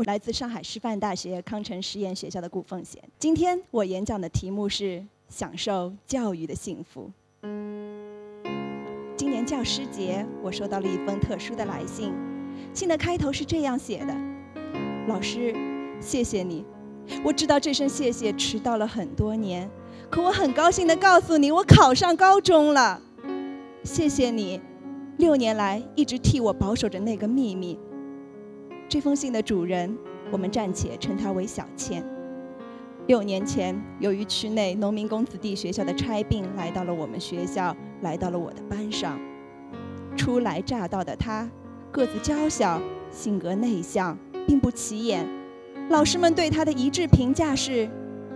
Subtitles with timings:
[0.00, 2.98] 我来自上海师范大学康城实验学校的顾凤贤。
[3.18, 7.10] 今天我演讲的题目是“享受教育的幸福”。
[9.14, 12.14] 今年教师节，我收到了一封特殊的来信，
[12.72, 14.16] 信的开头是这样写的
[15.06, 15.54] ：“老师，
[16.00, 16.64] 谢谢你。
[17.22, 19.68] 我知道这声谢谢迟到了很多年，
[20.08, 23.02] 可我很高兴地告诉你，我考上高中了。
[23.84, 24.62] 谢谢你，
[25.18, 27.78] 六年来一直替我保守着那个秘密。”
[28.90, 29.96] 这封信的主人，
[30.32, 32.04] 我们暂且称他为小倩。
[33.06, 39.16] 六年前，由于区内农民工子弟学校的差并，来到了我们学校，来到了我的班上。
[40.16, 41.48] 初来乍到的他，
[41.92, 45.24] 个子娇小，性格内向，并不起眼。
[45.88, 47.88] 老师们对他的一致评价是，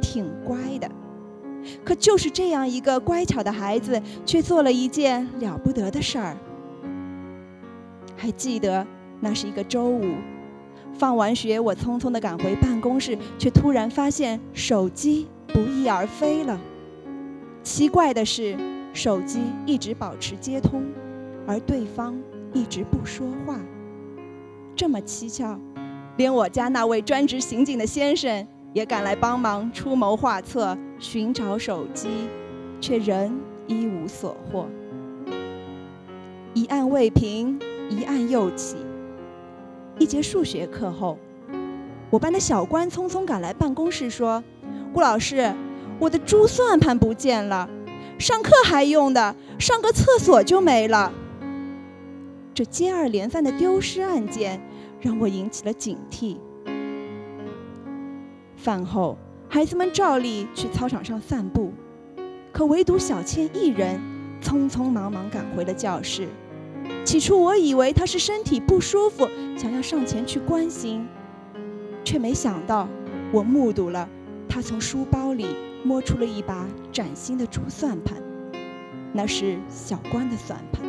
[0.00, 0.88] 挺乖的。
[1.84, 6.36] 可就是这样一个乖巧的孩子，却做了一件了不得的事儿。
[8.16, 8.86] 还记得，
[9.18, 10.14] 那是一个周五。
[10.98, 16.58] 放完学，我匆匆地赶回办公室，却突然发现手机不翼而飞了。
[17.62, 18.56] 奇怪的是，
[18.94, 20.82] 手机一直保持接通，
[21.46, 22.16] 而对方
[22.54, 23.60] 一直不说话。
[24.74, 25.58] 这么蹊跷，
[26.16, 32.08] 连我家那位专职刑警的先生也赶来帮忙出谋划策寻找手机，
[32.80, 34.66] 却仍一无所获。
[36.54, 37.58] 一案未平，
[37.90, 38.76] 一案又起。
[39.98, 41.18] 一节数学课后，
[42.10, 44.44] 我班的小关匆匆赶来办公室说
[44.92, 45.54] ：“顾老师，
[45.98, 47.68] 我的珠算盘不见了，
[48.18, 51.10] 上课还用的，上个厕所就没了。”
[52.52, 54.60] 这接二连三的丢失案件
[55.00, 56.36] 让我引起了警惕。
[58.56, 59.16] 饭后，
[59.48, 61.72] 孩子们照例去操场上散步，
[62.52, 63.98] 可唯独小倩一人
[64.42, 66.28] 匆匆忙忙赶回了教室。
[67.04, 71.06] 起初我以为他是身体不舒服，想要上前去关心，
[72.04, 72.88] 却没想到
[73.32, 74.08] 我目睹了
[74.48, 75.46] 他从书包里
[75.84, 78.16] 摸出了一把崭新的竹算盘，
[79.12, 80.82] 那是小关的算盘。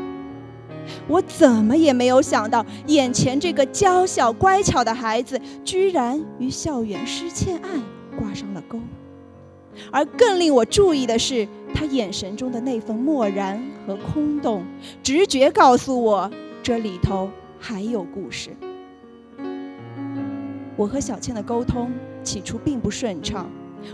[1.08, 7.84] 我怎么也没有想到，眼前这个娇小乖巧的孩子，居然与校园失窃案
[8.18, 8.80] 挂上了钩。
[9.92, 11.48] 而更令我注意的是，
[11.88, 14.64] 眼神中的那份漠然和空洞，
[15.02, 16.30] 直觉告诉我，
[16.62, 18.52] 这里头还有故事。
[20.76, 21.92] 我和小倩的沟通
[22.24, 23.50] 起初并不顺畅。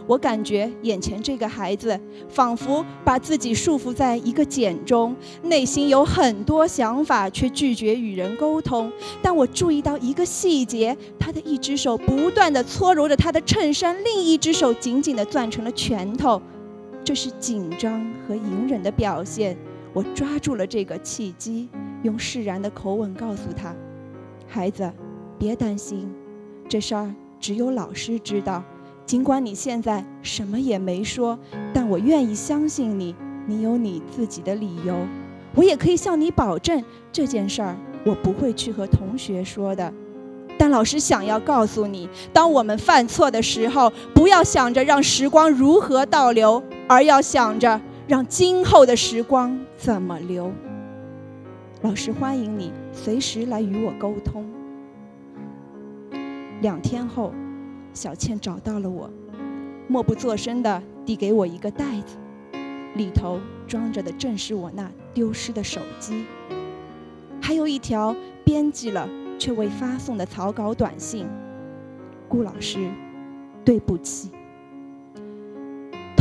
[0.08, 8.92] 我感觉眼前这个孩子仿佛把自己束缚在一个茧中，内心有很多想法，却拒绝与人沟通。
[9.22, 16.42] 但我注意到一个细节：他的一只手不断地搓揉着他的衬衫，另一只手紧紧地攥成了拳头，
[17.03, 19.58] 这是紧张和隐忍的表现。
[19.94, 21.69] 我抓住了这个契机，
[22.02, 23.75] 用释然的口吻告诉他
[24.47, 24.91] ：“孩子，
[25.38, 26.12] 别担心，
[26.68, 28.64] 这事儿只有老师知道。”
[29.06, 31.38] 尽管你现在什么也没说，
[31.74, 33.14] 但我愿意相信你，
[33.46, 34.96] 你有你自己的理由。
[35.56, 36.81] 我也可以向你保证，
[37.12, 37.75] 这件事儿
[38.06, 39.94] 我不会去和同学说的。
[40.58, 50.52] 但老师想要告诉你，当我们犯错的时候，不要想着让时光如何倒流，而要想着让今后的时光怎么流。
[51.81, 54.46] 老师欢迎你随时来与我沟通。
[56.62, 57.34] 两天后。
[57.96, 59.08] 小倩找到了我，
[59.88, 62.18] 默不作声地递给我一个袋子，
[62.96, 66.26] 里头装着的正是我那丢失的手机，
[67.40, 71.28] 还有一条编辑了却未发送的草稿短信。
[72.28, 72.90] 顾老师，
[73.64, 74.32] 对不起。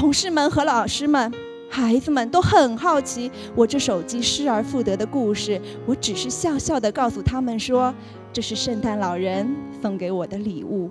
[0.02, 1.32] 同事们和老师们、
[1.70, 7.94] 孩子们都很好奇我这手机失而复得的故事，我只是笑笑地告诉他们说
[8.34, 10.90] ：“这是圣诞老人送给我的礼物。”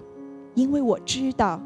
[0.56, 1.62] 因为我知道，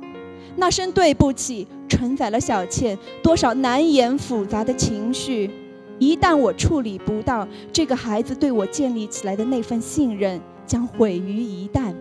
[0.55, 5.51] 那声对不起承载了小倩多少难言复杂的情绪。
[5.99, 11.93] 一旦我处理不到，这个孩子对我建立起来的那份信任将毁于一旦。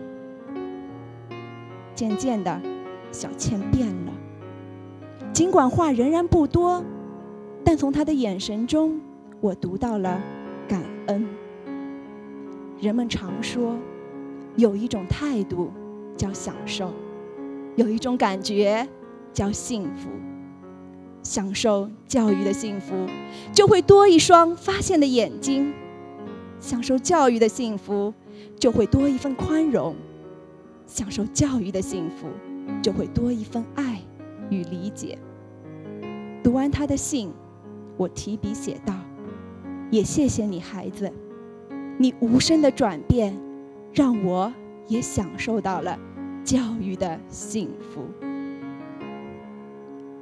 [1.93, 2.59] 渐渐的，
[3.11, 4.11] 小倩变了。
[5.35, 6.81] 尽管话仍然不多，
[7.61, 9.01] 但从他的眼神中，
[9.41, 10.21] 我读到了
[10.65, 11.27] 感恩。
[12.79, 13.75] 人们常说，
[14.55, 15.69] 有一种态度。
[16.17, 16.93] 叫享受，
[17.75, 18.87] 有一种感觉
[19.33, 20.07] 叫幸福。
[21.21, 22.95] 享受教育的幸福，
[23.51, 25.73] 就会多一双发现的眼睛；
[26.61, 28.13] 享受教育的幸福，
[28.57, 29.93] 就会多一份宽容；
[30.87, 32.27] 享受教育的幸福，
[32.81, 33.99] 就会多一份爱
[34.49, 35.17] 与理解。
[36.43, 37.31] 读完他的信，
[37.97, 38.93] 我提笔写道
[39.91, 41.11] ：“也谢谢你，孩子，
[41.97, 43.37] 你无声的转变，
[43.93, 44.53] 让我。”
[44.87, 45.97] 也享受到了
[46.43, 48.05] 教育的幸福。